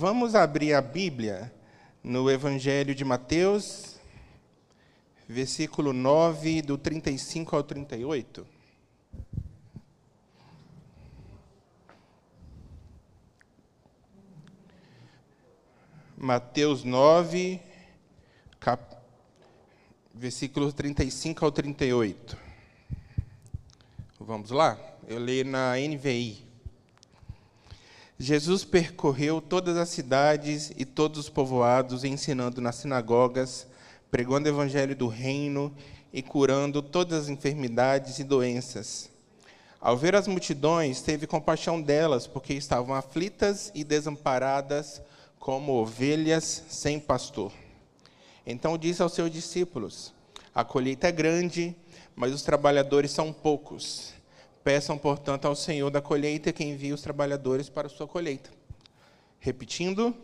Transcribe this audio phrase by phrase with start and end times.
[0.00, 1.52] Vamos abrir a Bíblia
[2.04, 3.96] no Evangelho de Mateus,
[5.28, 8.46] versículo 9, do 35 ao 38.
[16.16, 17.60] Mateus 9,
[18.60, 18.96] cap...
[20.14, 22.38] versículos 35 ao 38.
[24.20, 24.78] Vamos lá?
[25.08, 26.47] Eu leio na NVI.
[28.20, 33.64] Jesus percorreu todas as cidades e todos os povoados, ensinando nas sinagogas,
[34.10, 35.72] pregando o evangelho do reino
[36.12, 39.08] e curando todas as enfermidades e doenças.
[39.80, 45.00] Ao ver as multidões, teve compaixão delas, porque estavam aflitas e desamparadas,
[45.38, 47.52] como ovelhas sem pastor.
[48.44, 50.12] Então disse aos seus discípulos:
[50.52, 51.72] A colheita é grande,
[52.16, 54.12] mas os trabalhadores são poucos.
[54.68, 58.50] Peçam, portanto, ao Senhor da colheita que envie os trabalhadores para a sua colheita.
[59.40, 60.14] Repetindo,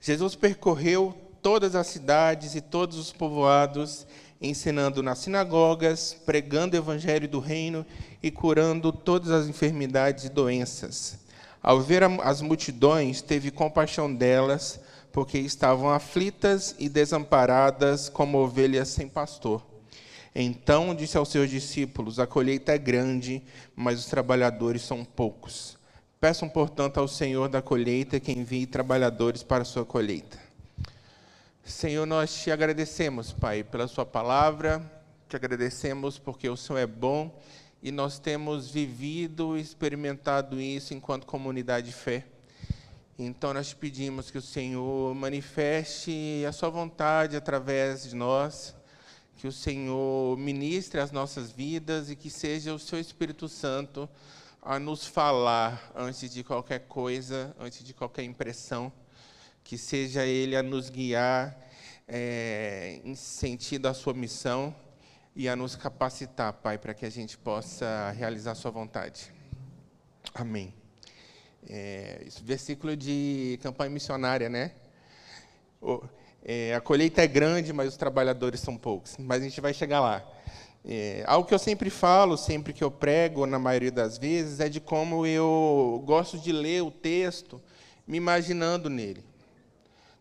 [0.00, 4.06] Jesus percorreu todas as cidades e todos os povoados,
[4.40, 7.84] ensinando nas sinagogas, pregando o evangelho do reino
[8.22, 11.18] e curando todas as enfermidades e doenças.
[11.60, 14.78] Ao ver as multidões, teve compaixão delas,
[15.10, 19.73] porque estavam aflitas e desamparadas como ovelhas sem pastor.
[20.34, 23.40] Então disse aos seus discípulos: A colheita é grande,
[23.76, 25.78] mas os trabalhadores são poucos.
[26.20, 30.38] Peçam, portanto, ao Senhor da colheita que envie trabalhadores para a sua colheita.
[31.62, 34.82] Senhor, nós te agradecemos, Pai, pela Sua palavra,
[35.28, 37.40] te agradecemos porque o Senhor é bom
[37.82, 42.24] e nós temos vivido e experimentado isso enquanto comunidade de fé.
[43.18, 48.74] Então, nós te pedimos que o Senhor manifeste a Sua vontade através de nós
[49.36, 54.08] que o Senhor ministre as nossas vidas e que seja o seu Espírito Santo
[54.62, 58.92] a nos falar antes de qualquer coisa, antes de qualquer impressão,
[59.62, 61.58] que seja Ele a nos guiar
[62.08, 64.74] é, em sentido à sua missão
[65.36, 69.32] e a nos capacitar, Pai, para que a gente possa realizar sua vontade.
[70.32, 70.72] Amém.
[71.66, 74.72] É, versículo de campanha missionária, né?
[76.44, 79.16] É, a colheita é grande, mas os trabalhadores são poucos.
[79.18, 80.22] Mas a gente vai chegar lá.
[80.84, 84.68] É, algo que eu sempre falo, sempre que eu prego, na maioria das vezes, é
[84.68, 87.60] de como eu gosto de ler o texto
[88.06, 89.24] me imaginando nele.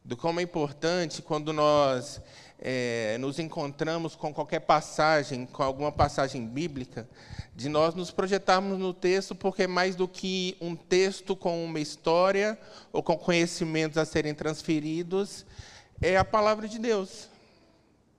[0.06, 2.22] Do como é importante quando nós
[2.60, 7.08] é, nos encontramos com qualquer passagem, com alguma passagem bíblica,
[7.54, 12.58] de nós nos projetarmos no texto, porque mais do que um texto com uma história
[12.94, 15.46] ou com conhecimentos a serem transferidos,
[16.02, 17.30] é a palavra de Deus.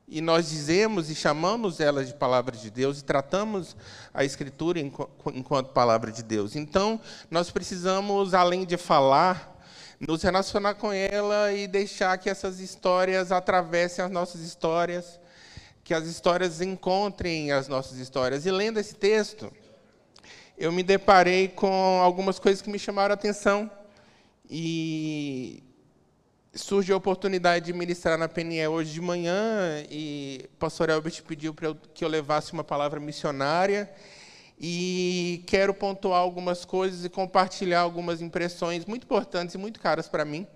[0.07, 3.75] E nós dizemos e chamamos ela de palavra de Deus e tratamos
[4.13, 6.55] a Escritura enquanto palavra de Deus.
[6.55, 9.59] Então, nós precisamos, além de falar,
[9.99, 15.19] nos relacionar com ela e deixar que essas histórias atravessem as nossas histórias,
[15.83, 18.45] que as histórias encontrem as nossas histórias.
[18.45, 19.51] E lendo esse texto,
[20.59, 23.71] eu me deparei com algumas coisas que me chamaram a atenção.
[24.51, 25.63] E
[26.55, 31.53] surge a oportunidade de ministrar na PNE hoje de manhã e o pastor Elbert pediu
[31.53, 33.91] para que eu levasse uma palavra missionária
[34.59, 40.25] e quero pontuar algumas coisas e compartilhar algumas impressões muito importantes e muito caras para
[40.25, 40.47] mim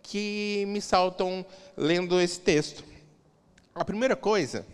[0.00, 1.44] que me saltam
[1.76, 2.84] lendo esse texto.
[3.74, 4.64] A primeira coisa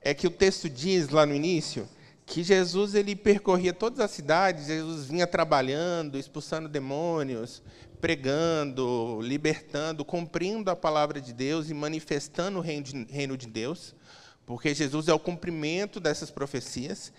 [0.00, 1.86] é que o texto diz lá no início
[2.24, 7.62] que Jesus ele percorria todas as cidades, Jesus vinha trabalhando, expulsando demônios,
[8.02, 13.94] pregando, libertando, cumprindo a palavra de Deus e manifestando o reino de, Deus,
[14.44, 17.12] porque Jesus é o cumprimento dessas profecias.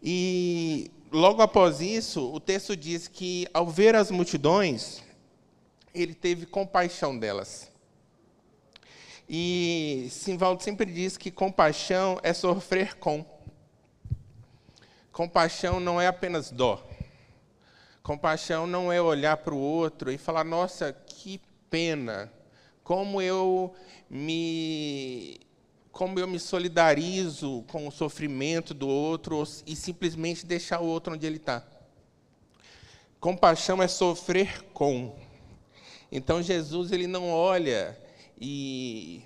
[0.00, 5.02] E logo após isso, o texto diz que ao ver as multidões,
[5.92, 7.68] ele teve compaixão delas.
[9.28, 13.26] E Simvaldo sempre diz que compaixão é sofrer com.
[15.10, 16.88] Compaixão não é apenas dó.
[18.02, 22.32] Compaixão não é olhar para o outro e falar: nossa, que pena,
[22.82, 23.74] como eu
[24.08, 25.40] me
[25.92, 31.26] como eu me solidarizo com o sofrimento do outro e simplesmente deixar o outro onde
[31.26, 31.66] ele está.
[33.18, 35.14] Compaixão é sofrer com.
[36.10, 37.98] Então Jesus ele não olha
[38.40, 39.22] e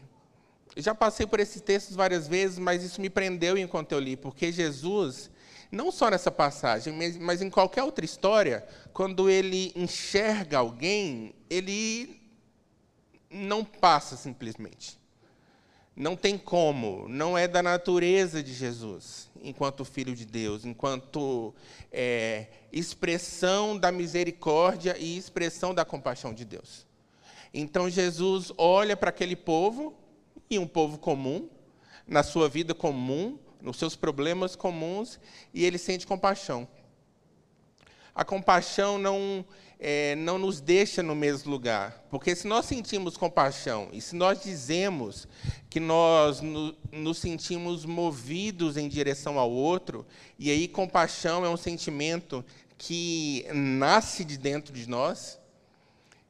[0.77, 4.51] já passei por esses textos várias vezes, mas isso me prendeu enquanto eu li, porque
[4.51, 5.31] Jesus
[5.75, 12.21] não só nessa passagem, mas em qualquer outra história, quando ele enxerga alguém, ele
[13.31, 14.99] não passa simplesmente.
[15.97, 21.55] Não tem como, não é da natureza de Jesus, enquanto Filho de Deus, enquanto
[21.93, 26.85] é, expressão da misericórdia e expressão da compaixão de Deus.
[27.53, 29.95] Então Jesus olha para aquele povo,
[30.51, 31.49] e um povo comum,
[32.07, 35.19] na sua vida comum, nos seus problemas comuns,
[35.53, 36.69] e ele sente compaixão.
[38.15, 39.45] A compaixão não
[39.87, 42.05] é, não nos deixa no mesmo lugar.
[42.11, 45.27] Porque se nós sentimos compaixão e se nós dizemos
[45.69, 50.07] que nós no, nos sentimos movidos em direção ao outro,
[50.39, 52.45] e aí compaixão é um sentimento
[52.79, 55.39] que nasce de dentro de nós,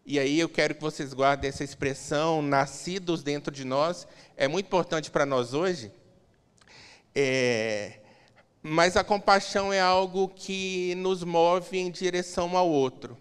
[0.07, 4.07] e aí eu quero que vocês guardem essa expressão, nascidos dentro de nós,
[4.37, 5.91] é muito importante para nós hoje.
[7.15, 8.01] É,
[8.63, 13.17] mas a compaixão é algo que nos move em direção ao outro.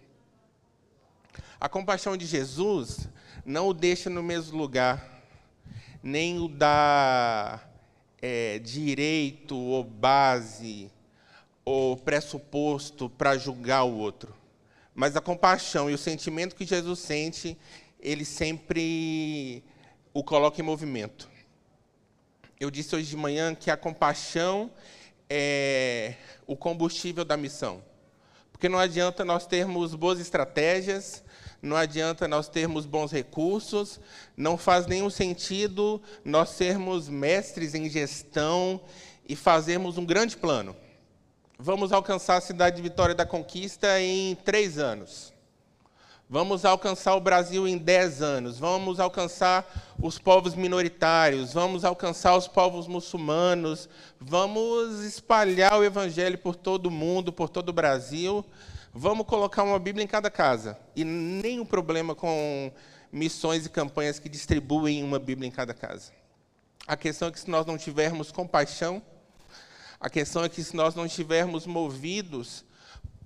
[1.59, 3.07] A compaixão de Jesus
[3.45, 5.23] não o deixa no mesmo lugar,
[6.01, 7.61] nem o dá
[8.21, 10.89] é, direito ou base
[11.65, 14.33] ou pressuposto para julgar o outro.
[14.95, 17.57] Mas a compaixão e o sentimento que Jesus sente,
[17.99, 19.63] ele sempre
[20.13, 21.32] o coloca em movimento.
[22.63, 24.71] Eu disse hoje de manhã que a compaixão
[25.29, 26.13] é
[26.47, 27.83] o combustível da missão.
[28.53, 31.21] Porque não adianta nós termos boas estratégias,
[31.61, 33.99] não adianta nós termos bons recursos,
[34.37, 38.79] não faz nenhum sentido nós sermos mestres em gestão
[39.27, 40.73] e fazermos um grande plano.
[41.59, 45.32] Vamos alcançar a cidade de Vitória da Conquista em três anos.
[46.33, 48.57] Vamos alcançar o Brasil em dez anos.
[48.57, 51.53] Vamos alcançar os povos minoritários.
[51.53, 53.87] Vamos alcançar os povos muçulmanos.
[54.19, 58.43] Vamos espalhar o Evangelho por todo o mundo, por todo o Brasil
[58.91, 60.75] Vamos colocar uma Bíblia em cada casa.
[60.95, 62.71] E nenhum problema com
[63.11, 66.11] missões e campanhas que distribuem uma Bíblia em cada casa.
[66.87, 69.03] A questão é que se nós não tivermos compaixão,
[69.99, 72.65] a questão é que se nós não estivermos movidos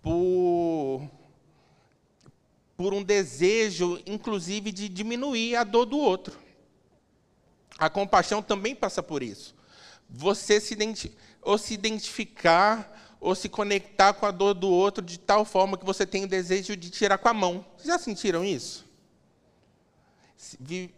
[0.02, 1.10] por,
[2.78, 6.38] por um desejo, inclusive, de diminuir a dor do outro.
[7.78, 9.56] A compaixão também passa por isso.
[10.08, 10.78] Você se,
[11.42, 15.86] ou se identificar ou se conectar com a dor do outro de tal forma que
[15.86, 17.66] você tem o desejo de tirar com a mão.
[17.76, 18.86] Vocês já sentiram isso?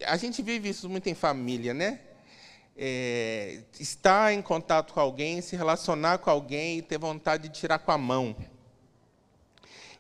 [0.06, 2.02] A gente vive isso muito em família, né?
[2.76, 7.80] É, estar em contato com alguém, se relacionar com alguém e ter vontade de tirar
[7.80, 8.36] com a mão.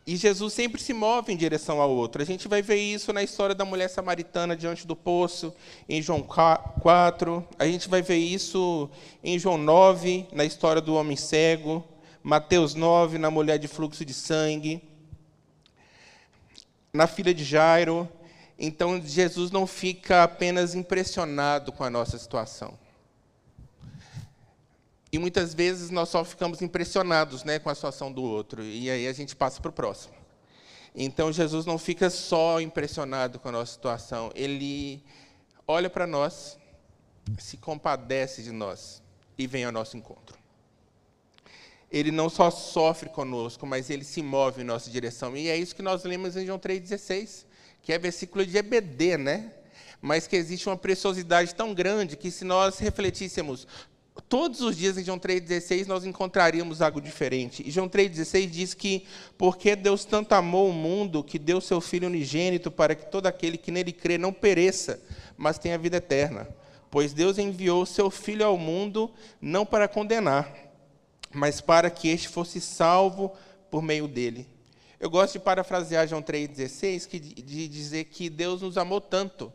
[0.09, 2.19] E Jesus sempre se move em direção ao outro.
[2.19, 5.53] A gente vai ver isso na história da mulher samaritana diante do poço,
[5.88, 7.47] em João 4.
[7.59, 8.89] A gente vai ver isso
[9.23, 11.88] em João 9, na história do homem cego.
[12.23, 14.81] Mateus 9, na mulher de fluxo de sangue,
[16.91, 18.09] na filha de Jairo.
[18.57, 22.73] Então, Jesus não fica apenas impressionado com a nossa situação.
[25.11, 29.07] E muitas vezes nós só ficamos impressionados né, com a situação do outro, e aí
[29.07, 30.13] a gente passa para o próximo.
[30.95, 35.03] Então, Jesus não fica só impressionado com a nossa situação, ele
[35.67, 36.57] olha para nós,
[37.38, 39.01] se compadece de nós
[39.38, 40.39] e vem ao nosso encontro
[41.91, 45.35] ele não só sofre conosco, mas ele se move em nossa direção.
[45.35, 47.45] E é isso que nós lemos em João 3,16,
[47.81, 49.53] que é versículo de EBD, né?
[50.01, 53.67] Mas que existe uma preciosidade tão grande que se nós refletíssemos
[54.21, 57.63] todos os dias em João 3,16, nós encontraríamos algo diferente.
[57.66, 59.06] E João 3,16 diz que,
[59.38, 63.57] porque Deus tanto amou o mundo, que deu seu Filho unigênito para que todo aquele
[63.57, 65.02] que nele crê não pereça,
[65.38, 66.47] mas tenha vida eterna.
[66.90, 70.52] Pois Deus enviou seu Filho ao mundo não para condenar,
[71.31, 73.31] mas para que este fosse salvo
[73.69, 74.47] por meio dele.
[74.99, 79.54] Eu gosto de parafrasear João 3,16, que, de dizer que Deus nos amou tanto,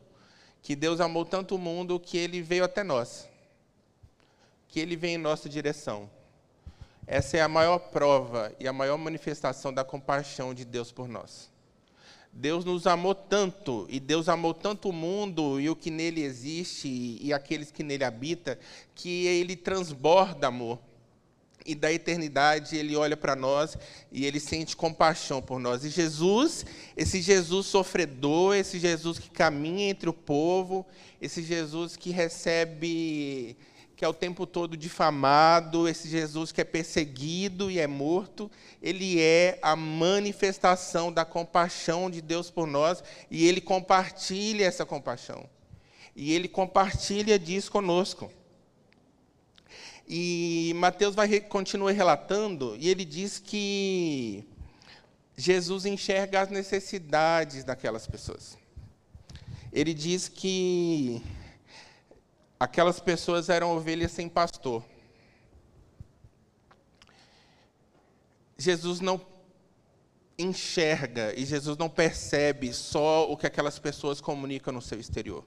[0.62, 3.28] que Deus amou tanto o mundo que ele veio até nós,
[4.75, 6.11] que ele vem em nossa direção.
[7.07, 11.49] Essa é a maior prova e a maior manifestação da compaixão de Deus por nós.
[12.33, 16.88] Deus nos amou tanto, e Deus amou tanto o mundo e o que nele existe
[17.21, 18.57] e aqueles que nele habitam,
[18.97, 20.81] que ele transborda amor
[21.64, 23.78] e da eternidade ele olha para nós
[24.11, 25.85] e ele sente compaixão por nós.
[25.85, 26.66] E Jesus,
[26.97, 30.85] esse Jesus sofredor, esse Jesus que caminha entre o povo,
[31.23, 33.57] esse Jesus que recebe,
[34.04, 38.50] que é o tempo todo difamado, esse Jesus que é perseguido e é morto,
[38.82, 45.49] ele é a manifestação da compaixão de Deus por nós e ele compartilha essa compaixão.
[46.14, 48.30] E ele compartilha disso conosco.
[50.06, 54.44] E Mateus vai continua relatando e ele diz que
[55.34, 58.58] Jesus enxerga as necessidades daquelas pessoas.
[59.73, 61.23] Ele diz que
[62.64, 64.83] aquelas pessoas eram ovelhas sem pastor.
[68.56, 69.21] Jesus não
[70.38, 75.44] enxerga e Jesus não percebe só o que aquelas pessoas comunicam no seu exterior.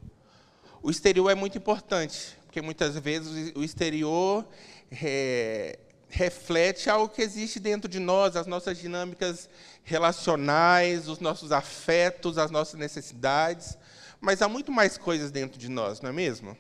[0.82, 4.48] O exterior é muito importante, porque muitas vezes o exterior
[4.92, 9.50] é, reflete algo que existe dentro de nós, as nossas dinâmicas
[9.84, 13.76] relacionais, os nossos afetos, as nossas necessidades.
[14.22, 16.56] Mas há muito mais coisas dentro de nós, não é mesmo?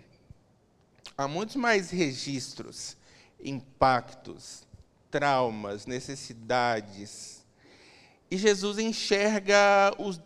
[1.17, 2.95] Há muitos mais registros,
[3.43, 4.67] impactos,
[5.09, 7.43] traumas, necessidades.
[8.29, 10.21] E Jesus enxerga os,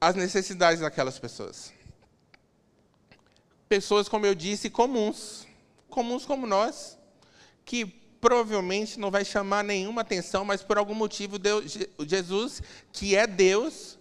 [0.00, 1.72] as necessidades daquelas pessoas.
[3.68, 5.46] Pessoas, como eu disse, comuns,
[5.90, 6.98] comuns como nós,
[7.64, 11.76] que provavelmente não vai chamar nenhuma atenção, mas por algum motivo Deus,
[12.06, 13.98] Jesus, que é Deus,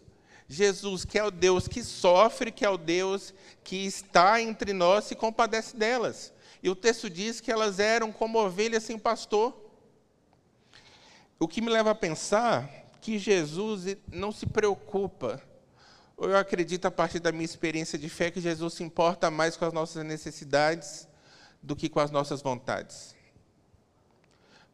[0.49, 5.05] Jesus, que é o Deus que sofre, que é o Deus que está entre nós,
[5.05, 6.33] se compadece delas.
[6.63, 9.55] E o texto diz que elas eram como ovelhas sem pastor.
[11.39, 12.67] O que me leva a pensar
[12.99, 15.41] que Jesus não se preocupa,
[16.17, 19.65] eu acredito, a partir da minha experiência de fé, que Jesus se importa mais com
[19.65, 21.07] as nossas necessidades
[21.61, 23.15] do que com as nossas vontades.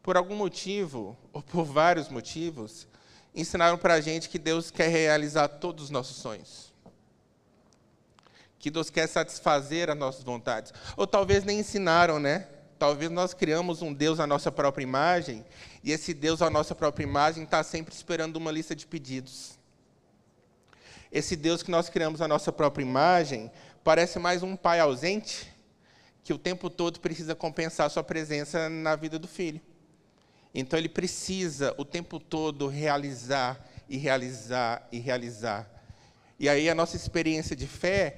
[0.02, 2.88] Por algum motivo, ou por vários motivos,
[3.36, 6.72] ensinaram para a gente que Deus quer realizar todos os nossos sonhos.
[8.58, 10.72] Que Deus quer satisfazer as nossas vontades.
[10.96, 12.48] Ou talvez nem ensinaram, né?
[12.78, 15.44] Talvez nós criamos um Deus à nossa própria imagem,
[15.82, 19.58] e esse Deus à nossa própria imagem está sempre esperando uma lista de pedidos.
[21.10, 23.50] Esse Deus que nós criamos à nossa própria imagem
[23.82, 25.50] parece mais um pai ausente,
[26.22, 29.60] que o tempo todo precisa compensar sua presença na vida do filho.
[30.58, 35.70] Então ele precisa o tempo todo realizar e realizar e realizar.
[36.40, 38.16] E aí a nossa experiência de fé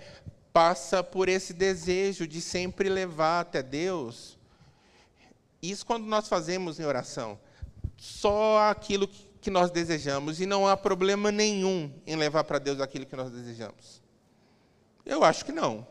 [0.53, 4.39] passa por esse desejo de sempre levar até Deus
[5.61, 7.41] isso quando nós fazemos em oração.
[7.97, 9.09] Só aquilo
[9.41, 10.41] que nós desejamos.
[10.41, 14.01] E não há problema nenhum em levar para Deus aquilo que nós desejamos.
[15.05, 15.85] Eu acho que não.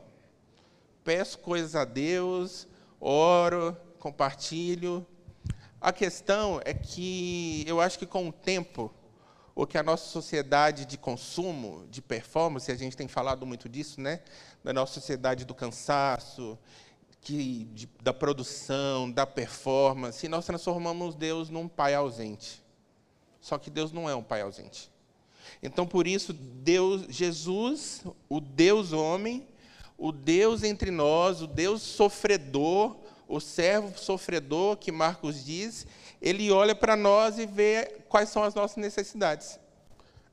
[1.03, 2.65] Peço coisas a Deus,
[3.01, 5.05] oro, compartilho.
[5.79, 8.91] A questão é que eu acho que com o tempo,
[9.53, 14.01] o que a nossa sociedade de consumo, de performance, a gente tem falado muito disso,
[14.01, 14.21] né?
[14.63, 16.57] Da nossa sociedade do cansaço,
[17.21, 22.63] que, de, da produção, da performance, nós transformamos Deus num pai ausente.
[23.39, 24.91] Só que Deus não é um pai ausente.
[25.61, 29.47] Então, por isso, Deus, Jesus, o Deus homem,
[29.97, 32.95] o Deus entre nós, o Deus sofredor,
[33.27, 35.85] o servo sofredor que Marcos diz,
[36.21, 39.59] ele olha para nós e vê quais são as nossas necessidades.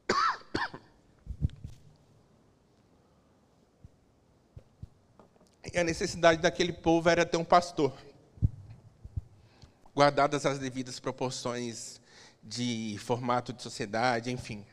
[5.72, 7.92] E a necessidade daquele povo era ter um pastor.
[9.92, 12.00] Guardadas as devidas proporções
[12.40, 14.64] de formato de sociedade, enfim.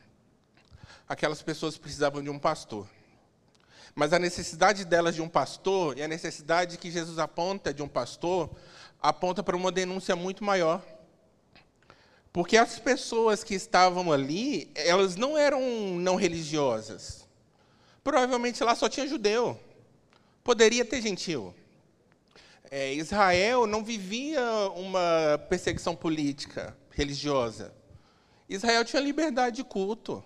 [1.08, 2.86] Aquelas pessoas precisavam de um pastor.
[3.94, 7.88] Mas a necessidade delas de um pastor e a necessidade que Jesus aponta de um
[7.88, 8.50] pastor
[9.00, 10.82] aponta para uma denúncia muito maior.
[12.32, 15.60] Porque as pessoas que estavam ali, elas não eram
[15.98, 17.28] não religiosas.
[18.02, 19.58] Provavelmente lá só tinha judeu.
[20.42, 21.54] Poderia ter gentil.
[22.70, 24.40] É, Israel não vivia
[24.74, 27.74] uma perseguição política, religiosa.
[28.48, 30.24] Israel tinha liberdade de culto.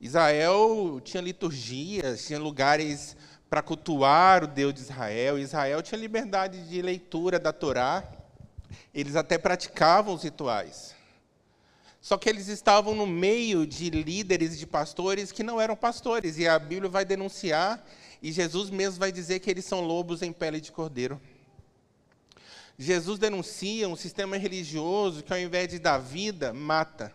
[0.00, 3.16] Israel tinha liturgias, tinha lugares
[3.50, 5.38] para cultuar o Deus de Israel.
[5.38, 8.04] Israel tinha liberdade de leitura da Torá.
[8.94, 10.94] Eles até praticavam os rituais.
[12.00, 16.38] Só que eles estavam no meio de líderes de pastores que não eram pastores.
[16.38, 17.84] E a Bíblia vai denunciar
[18.22, 21.20] e Jesus mesmo vai dizer que eles são lobos em pele de cordeiro.
[22.78, 27.12] Jesus denuncia um sistema religioso que, ao invés de dar vida, mata.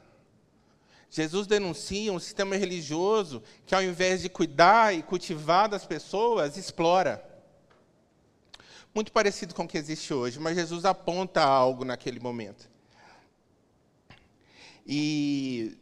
[1.13, 7.23] Jesus denuncia um sistema religioso que, ao invés de cuidar e cultivar das pessoas, explora.
[8.95, 12.67] Muito parecido com o que existe hoje, mas Jesus aponta algo naquele momento.
[14.87, 15.77] E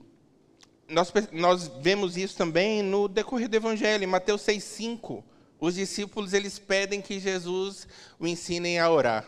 [0.89, 5.23] nós, nós vemos isso também no decorrer do Evangelho, em Mateus 6,5.
[5.61, 7.87] Os discípulos eles pedem que Jesus
[8.19, 9.25] o ensinem a orar.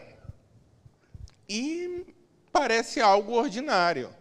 [1.48, 2.06] E
[2.52, 4.14] parece algo ordinário.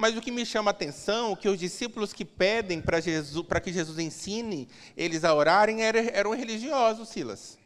[0.00, 3.60] Mas o que me chama a atenção que os discípulos que pedem para Jesus, para
[3.60, 4.66] que Jesus ensine
[4.96, 7.58] eles a orarem eram, eram religiosos, Silas.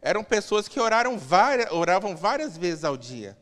[0.00, 3.36] Eram pessoas que oraram várias, oravam várias vezes ao dia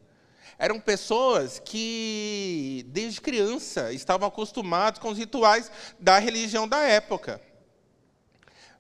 [0.59, 5.71] eram pessoas que, desde criança, estavam acostumados com os rituais
[6.01, 7.43] da religião da época.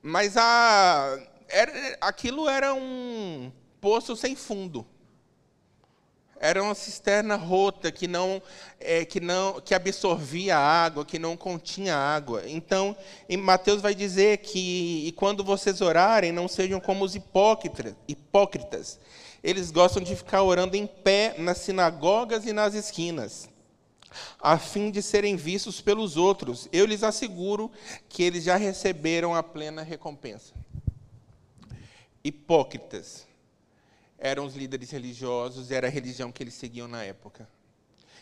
[0.02, 4.87] Mas a, era, aquilo era um poço sem fundo.
[6.38, 8.43] Era uma cisterna rota que não,
[8.78, 12.43] é, que não, que absorvia água, que não continha água.
[12.47, 12.95] Então,
[13.38, 18.99] Mateus vai dizer que e quando vocês orarem, não sejam como os hipócritas, hipócritas.
[19.43, 23.49] Eles gostam de ficar orando em pé nas sinagogas e nas esquinas,
[24.40, 26.69] a fim de serem vistos pelos outros.
[26.73, 27.71] Eu lhes asseguro
[28.09, 30.52] que eles já receberam a plena recompensa.
[32.25, 33.26] Hipócritas
[34.18, 37.49] eram os líderes religiosos, era a religião que eles seguiam na época.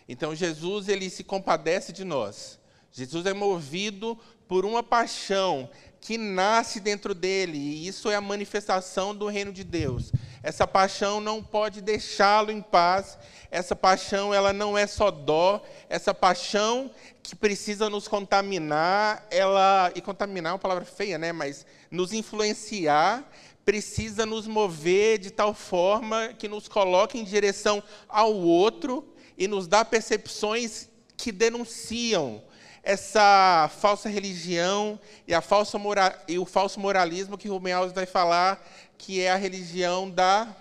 [0.08, 2.58] Então Jesus ele se compadece de nós.
[2.92, 5.68] Jesus é movido por uma paixão
[6.00, 10.12] que nasce dentro dele, e isso é a manifestação do reino de Deus.
[10.42, 13.16] Essa paixão não pode deixá-lo em paz.
[13.50, 16.90] Essa paixão, ela não é só dó, essa paixão
[17.22, 23.26] que precisa nos contaminar, ela e contaminar é uma palavra feia, né, mas nos influenciar
[23.64, 29.66] precisa nos mover de tal forma que nos coloque em direção ao outro e nos
[29.66, 32.42] dá percepções que denunciam
[32.82, 38.04] essa falsa religião e, a falsa mora, e o falso moralismo que Rubem Alves vai
[38.04, 38.62] falar,
[38.98, 40.54] que é a religião da.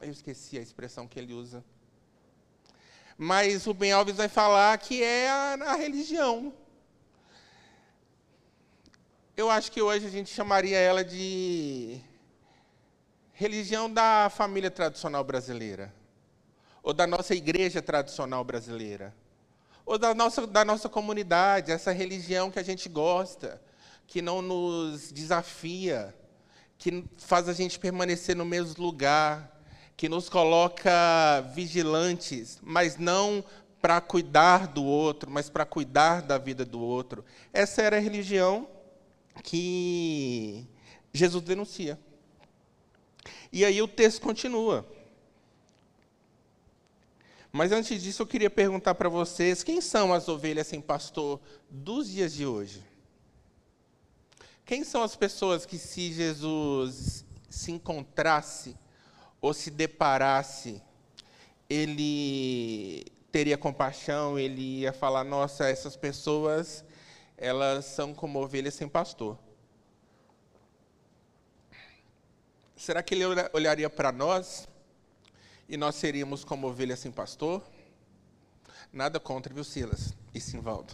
[0.00, 1.64] Eu esqueci a expressão que ele usa.
[3.16, 6.52] Mas Rubem Alves vai falar que é a, a religião.
[9.34, 11.98] Eu acho que hoje a gente chamaria ela de
[13.32, 15.92] religião da família tradicional brasileira,
[16.82, 19.14] ou da nossa igreja tradicional brasileira,
[19.84, 23.60] ou da nossa, da nossa comunidade, essa religião que a gente gosta,
[24.06, 26.14] que não nos desafia,
[26.78, 29.60] que faz a gente permanecer no mesmo lugar,
[29.96, 33.44] que nos coloca vigilantes, mas não
[33.80, 37.24] para cuidar do outro, mas para cuidar da vida do outro.
[37.52, 38.68] Essa era a religião
[39.42, 40.66] que
[41.12, 41.98] Jesus denuncia.
[43.52, 44.86] E aí o texto continua.
[47.52, 52.08] Mas antes disso, eu queria perguntar para vocês: quem são as ovelhas sem pastor dos
[52.08, 52.82] dias de hoje?
[54.64, 58.74] Quem são as pessoas que, se Jesus se encontrasse
[59.38, 60.80] ou se deparasse,
[61.68, 66.82] ele teria compaixão, ele ia falar: nossa, essas pessoas,
[67.36, 69.38] elas são como ovelhas sem pastor.
[72.82, 74.66] Será que ele olharia para nós
[75.68, 77.62] e nós seríamos como ovelhas sem pastor?
[78.92, 80.92] Nada contra, viu, Silas e Simvaldo?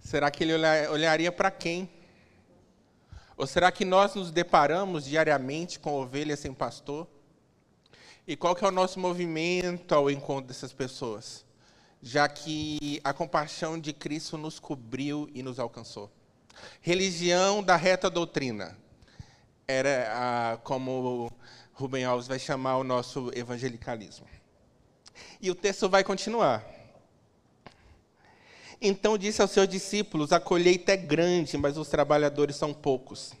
[0.00, 0.54] Será que ele
[0.88, 1.90] olharia para quem?
[3.36, 7.08] Ou será que nós nos deparamos diariamente com ovelhas sem pastor?
[8.24, 11.44] E qual que é o nosso movimento ao encontro dessas pessoas?
[12.00, 16.08] Já que a compaixão de Cristo nos cobriu e nos alcançou.
[16.80, 18.85] Religião da reta doutrina
[19.66, 21.30] era a, como
[21.72, 24.26] Rubem Alves vai chamar o nosso evangelicalismo.
[25.40, 26.64] E o texto vai continuar.
[28.80, 33.32] Então disse aos seus discípulos: A colheita é grande, mas os trabalhadores são poucos.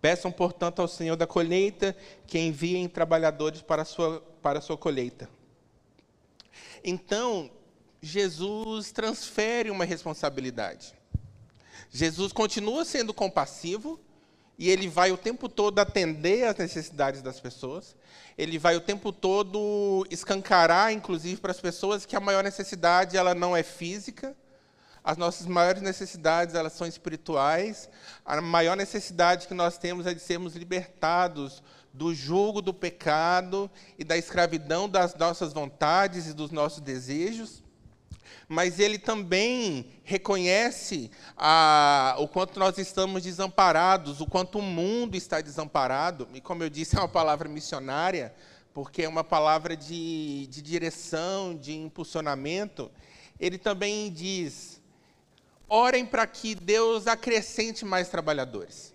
[0.00, 4.76] Peçam, portanto, ao Senhor da colheita que enviem trabalhadores para a sua, para a sua
[4.76, 5.28] colheita.
[6.82, 7.50] Então,
[8.00, 10.94] Jesus transfere uma responsabilidade.
[11.90, 14.00] Jesus continua sendo compassivo,
[14.60, 17.96] e ele vai o tempo todo atender às necessidades das pessoas.
[18.36, 23.34] Ele vai o tempo todo escancarar, inclusive, para as pessoas que a maior necessidade ela
[23.34, 24.36] não é física.
[25.02, 27.88] As nossas maiores necessidades elas são espirituais.
[28.22, 34.04] A maior necessidade que nós temos é de sermos libertados do jugo do pecado e
[34.04, 37.59] da escravidão das nossas vontades e dos nossos desejos
[38.50, 45.40] mas ele também reconhece a, o quanto nós estamos desamparados, o quanto o mundo está
[45.40, 48.34] desamparado, e como eu disse, é uma palavra missionária,
[48.74, 52.90] porque é uma palavra de, de direção, de impulsionamento.
[53.38, 54.82] Ele também diz:
[55.68, 58.92] orem para que Deus acrescente mais trabalhadores,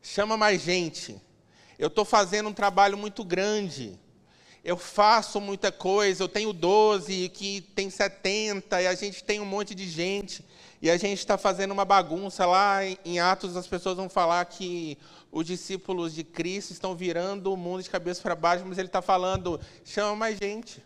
[0.00, 1.20] chama mais gente.
[1.78, 4.00] Eu estou fazendo um trabalho muito grande
[4.64, 9.44] eu faço muita coisa, eu tenho 12 que tem 70, e a gente tem um
[9.44, 10.44] monte de gente,
[10.80, 14.96] e a gente está fazendo uma bagunça lá em Atos, as pessoas vão falar que
[15.32, 19.02] os discípulos de Cristo estão virando o mundo de cabeça para baixo, mas ele está
[19.02, 20.82] falando, chama mais gente.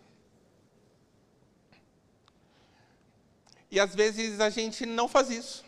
[3.70, 5.65] E às vezes a gente não faz isso.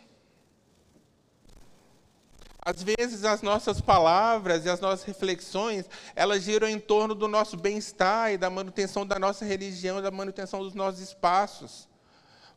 [2.69, 7.57] Às vezes as nossas palavras e as nossas reflexões, elas giram em torno do nosso
[7.57, 11.89] bem-estar e da manutenção da nossa religião, da manutenção dos nossos espaços.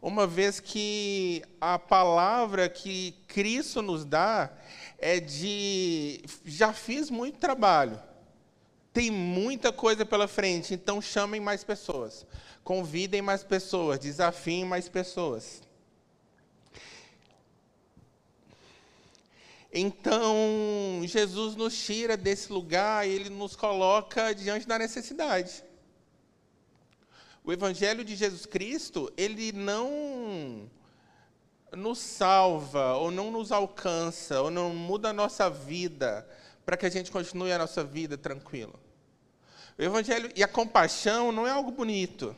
[0.03, 4.51] Uma vez que a palavra que Cristo nos dá,
[4.98, 7.98] é de já fiz muito trabalho.
[8.92, 12.27] Tem muita coisa pela frente, então chamem mais pessoas.
[12.62, 15.62] Convidem mais pessoas, desafiem mais pessoas.
[19.73, 25.65] Então, Jesus nos tira desse lugar e ele nos coloca diante da necessidade.
[27.43, 30.71] O evangelho de Jesus Cristo, ele não
[31.73, 36.29] nos salva ou não nos alcança ou não muda a nossa vida
[36.67, 38.75] para que a gente continue a nossa vida tranquila.
[39.79, 42.37] O evangelho e a compaixão não é algo bonito.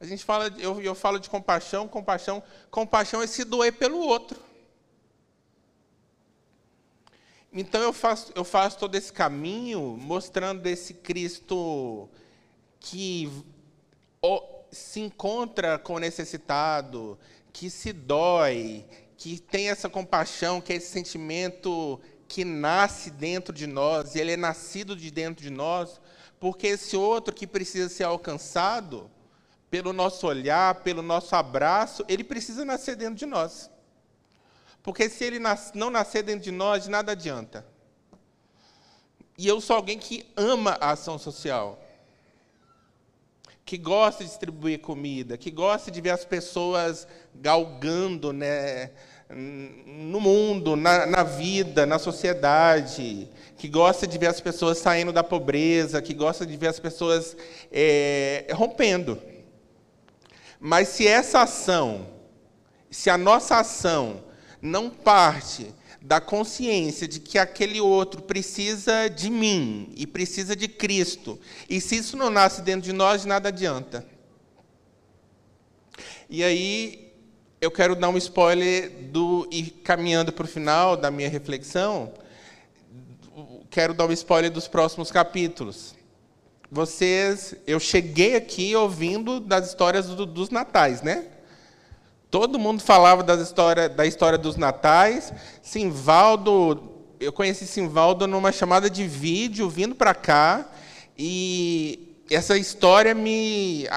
[0.00, 4.47] A gente fala, eu, eu falo de compaixão, compaixão, compaixão é se doer pelo outro.
[7.52, 12.08] Então eu faço, eu faço todo esse caminho mostrando esse Cristo
[12.78, 13.30] que
[14.70, 17.18] se encontra com o necessitado,
[17.52, 18.84] que se dói,
[19.16, 24.32] que tem essa compaixão, que é esse sentimento que nasce dentro de nós, e ele
[24.32, 25.98] é nascido de dentro de nós,
[26.38, 29.10] porque esse outro que precisa ser alcançado,
[29.70, 33.70] pelo nosso olhar, pelo nosso abraço, ele precisa nascer dentro de nós.
[34.88, 35.38] Porque se ele
[35.74, 37.62] não nascer dentro de nós, nada adianta.
[39.36, 41.78] E eu sou alguém que ama a ação social.
[43.66, 48.92] Que gosta de distribuir comida, que gosta de ver as pessoas galgando né,
[49.28, 55.22] no mundo, na, na vida, na sociedade, que gosta de ver as pessoas saindo da
[55.22, 57.36] pobreza, que gosta de ver as pessoas
[57.70, 59.20] é, rompendo.
[60.58, 62.08] Mas se essa ação,
[62.90, 64.26] se a nossa ação
[64.60, 71.38] não parte da consciência de que aquele outro precisa de mim e precisa de Cristo,
[71.68, 74.06] e se isso não nasce dentro de nós, nada adianta.
[76.30, 77.12] E aí
[77.60, 82.12] eu quero dar um spoiler do e caminhando para o final da minha reflexão,
[83.70, 85.94] quero dar um spoiler dos próximos capítulos.
[86.70, 91.26] Vocês, eu cheguei aqui ouvindo das histórias do, dos natais, né?
[92.30, 95.32] Todo mundo falava das história, da história dos natais.
[95.62, 100.68] Simvaldo, eu conheci Simvaldo numa chamada de vídeo, vindo para cá,
[101.18, 103.88] e essa história me.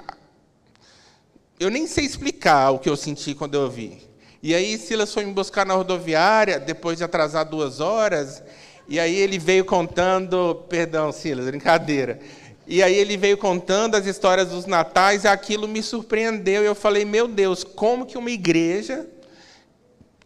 [1.60, 4.10] Eu nem sei explicar o que eu senti quando eu ouvi.
[4.42, 8.42] E aí Silas foi me buscar na rodoviária, depois de atrasar duas horas,
[8.88, 10.66] e aí ele veio contando.
[10.70, 12.20] Perdão, Silas, brincadeira.
[12.68, 16.64] E aí ele veio contando as histórias dos natais e aquilo me surpreendeu.
[16.64, 19.08] E eu falei, meu Deus, como que uma igreja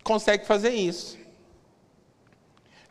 [0.04, 1.18] consegue fazer isso?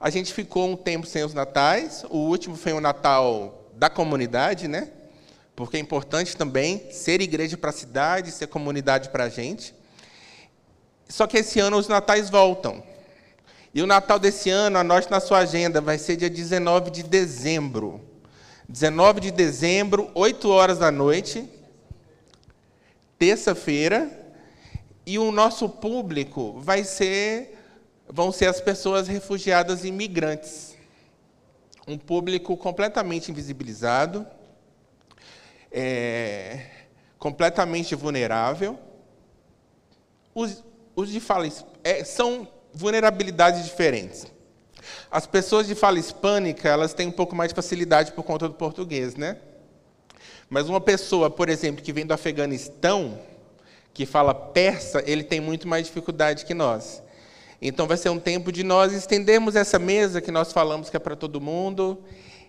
[0.01, 2.05] A gente ficou um tempo sem os natais.
[2.11, 4.91] O último foi o Natal da comunidade, né?
[5.55, 9.75] Porque é importante também ser igreja para a cidade, ser comunidade para a gente.
[11.09, 12.83] Só que esse ano os natais voltam.
[13.73, 18.01] E o Natal desse ano, anote na sua agenda, vai ser dia 19 de dezembro.
[18.69, 21.49] 19 de dezembro, 8 horas da noite,
[23.19, 24.11] terça-feira,
[25.07, 27.59] e o nosso público vai ser
[28.09, 30.77] vão ser as pessoas refugiadas e imigrantes.
[31.87, 34.27] Um público completamente invisibilizado,
[35.71, 36.67] é,
[37.19, 38.79] completamente vulnerável.
[40.35, 40.63] Os,
[40.95, 41.49] os de fala
[41.83, 44.27] é, são vulnerabilidades diferentes.
[45.11, 48.55] As pessoas de fala hispânica, elas têm um pouco mais de facilidade por conta do
[48.55, 49.37] português, né?
[50.49, 53.19] Mas uma pessoa, por exemplo, que vem do Afeganistão,
[53.93, 57.03] que fala persa, ele tem muito mais dificuldade que nós.
[57.63, 61.01] Então vai ser um tempo de nós estendermos essa mesa que nós falamos que é
[61.01, 62.03] para todo mundo,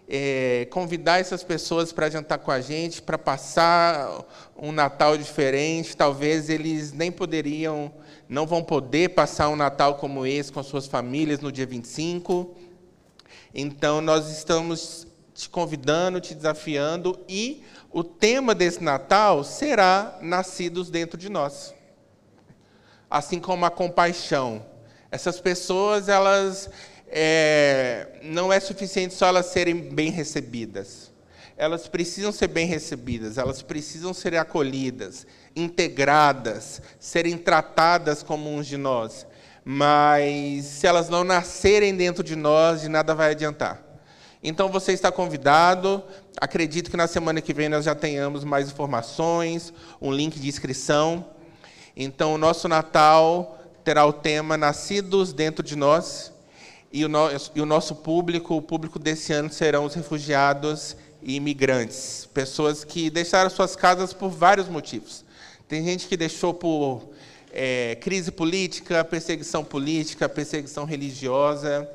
[0.10, 4.26] é, convidar essas pessoas para jantar com a gente, para passar
[4.58, 5.95] um Natal diferente.
[5.95, 7.91] Talvez eles nem poderiam
[8.27, 12.55] não vão poder passar um Natal como esse com suas famílias no dia 25.
[13.53, 21.17] Então, nós estamos te convidando, te desafiando, e o tema desse Natal será Nascidos Dentro
[21.17, 21.73] de Nós.
[23.09, 24.65] Assim como a compaixão.
[25.11, 26.69] Essas pessoas, elas.
[27.07, 31.11] É, não é suficiente só elas serem bem recebidas.
[31.55, 35.25] Elas precisam ser bem recebidas, elas precisam ser acolhidas,
[35.56, 39.26] integradas, serem tratadas como uns de nós.
[39.63, 43.82] Mas se elas não nascerem dentro de nós, de nada vai adiantar.
[44.44, 46.04] Então você está convidado.
[46.39, 51.26] Acredito que na semana que vem nós já tenhamos mais informações, um link de inscrição.
[51.96, 56.32] Então o nosso Natal terá o tema Nascidos dentro de nós.
[56.94, 61.36] E o, no, e o nosso público, o público desse ano, serão os refugiados e
[61.36, 65.24] imigrantes, pessoas que deixaram suas casas por vários motivos.
[65.67, 67.10] Tem gente que deixou por
[67.51, 71.89] é, crise política, perseguição política, perseguição religiosa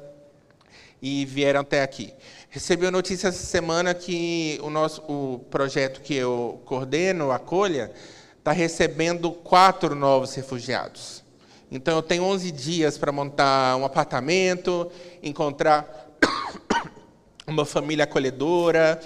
[1.01, 2.13] e vieram até aqui.
[2.49, 7.93] Recebi a notícia essa semana que o nosso o projeto que eu coordeno, Acolha,
[8.39, 11.23] está recebendo quatro novos refugiados.
[11.71, 14.91] Então, eu tenho 11 dias para montar um apartamento,
[15.23, 16.11] encontrar
[17.47, 19.01] uma família acolhedora,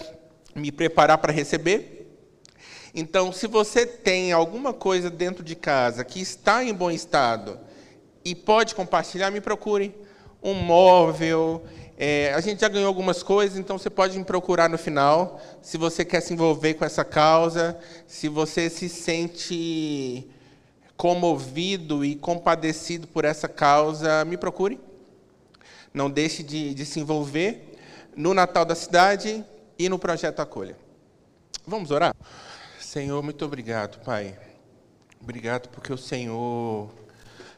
[0.54, 1.93] me preparar para receber.
[2.94, 7.58] Então, se você tem alguma coisa dentro de casa que está em bom estado
[8.24, 9.92] e pode compartilhar, me procure.
[10.40, 11.64] Um móvel.
[11.98, 15.40] É, a gente já ganhou algumas coisas, então você pode me procurar no final.
[15.60, 17.76] Se você quer se envolver com essa causa,
[18.06, 20.28] se você se sente
[20.96, 24.78] comovido e compadecido por essa causa, me procure.
[25.92, 27.74] Não deixe de, de se envolver
[28.16, 29.44] no Natal da Cidade
[29.76, 30.76] e no Projeto Acolha.
[31.66, 32.14] Vamos orar?
[32.94, 34.38] Senhor, muito obrigado, Pai.
[35.20, 36.88] Obrigado porque o Senhor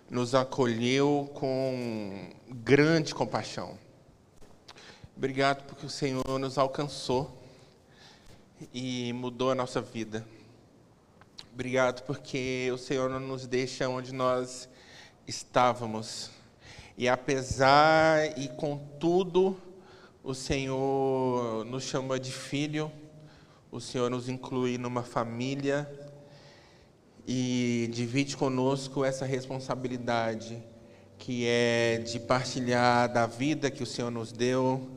[0.09, 3.79] nos acolheu com grande compaixão.
[5.14, 7.38] Obrigado porque o Senhor nos alcançou
[8.72, 10.27] e mudou a nossa vida.
[11.53, 14.66] Obrigado porque o Senhor não nos deixa onde nós
[15.29, 16.31] estávamos.
[16.96, 19.55] E apesar e contudo,
[20.25, 22.90] o Senhor nos chama de filho,
[23.77, 25.87] o Senhor nos inclui numa família
[27.29, 30.62] e divide conosco essa responsabilidade
[31.19, 34.89] que é de partilhar da vida que o Senhor nos deu,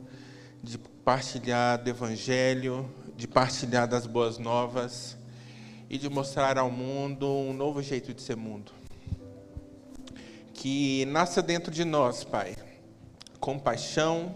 [0.62, 5.14] de partilhar do Evangelho, de partilhar das boas novas
[5.90, 8.72] e de mostrar ao mundo um novo jeito de ser mundo.
[10.54, 12.56] Que nasça dentro de nós, Pai,
[13.38, 14.34] compaixão,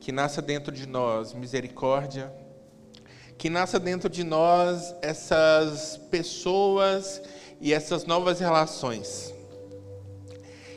[0.00, 2.32] que nasça dentro de nós misericórdia,
[3.38, 7.22] que nasça dentro de nós essas pessoas
[7.60, 9.32] e essas novas relações.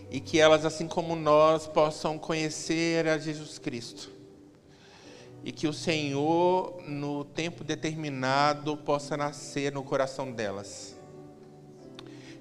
[0.10, 4.15] E que elas, assim como nós, possam conhecer a Jesus Cristo
[5.46, 11.00] e que o Senhor, no tempo determinado, possa nascer no coração delas.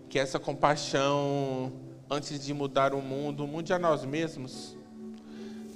[0.09, 1.71] Que essa compaixão,
[2.11, 4.75] antes de mudar o mundo, mude a nós mesmos,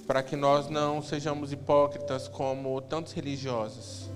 [0.06, 4.07] para que nós não sejamos hipócritas como tantos religiosos,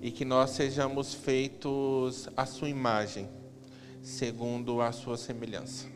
[0.00, 3.28] e que nós sejamos feitos à sua imagem,
[4.02, 5.89] segundo a sua semelhança.